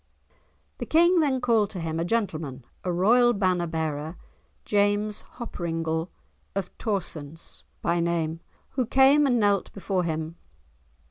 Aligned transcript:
The 0.79 0.87
King 0.87 1.19
then 1.19 1.39
called 1.41 1.69
to 1.69 1.79
him 1.79 1.99
a 1.99 2.03
gentleman, 2.03 2.65
a 2.83 2.91
royal 2.91 3.33
banner 3.33 3.67
bearer, 3.67 4.17
James 4.65 5.21
Hoppringle 5.37 6.09
of 6.55 6.75
Torsonse 6.79 7.65
by 7.83 7.99
name, 7.99 8.39
who 8.69 8.87
came 8.87 9.27
and 9.27 9.39
knelt 9.39 9.71
before 9.73 10.03
him. 10.03 10.37